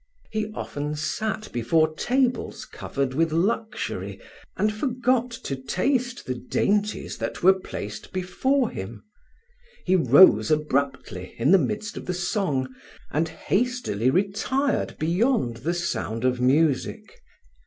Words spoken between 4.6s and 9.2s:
forgot to taste the dainties that were placed before him;